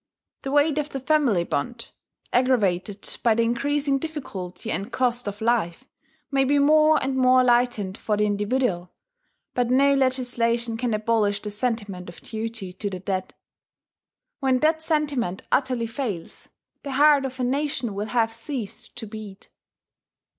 [0.41, 1.91] The weight of the family bond,
[2.33, 5.83] aggravated by the increasing difficulty and cost of life,
[6.31, 8.89] may be more and more lightened for the individual;
[9.53, 13.35] but no legislation can abolish the sentiment of duty to the dead.
[14.39, 16.49] When that sentiment utterly fails,
[16.81, 19.49] the heart of a nation will have ceased to beat.